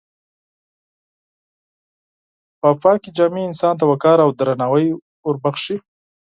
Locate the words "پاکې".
2.81-3.09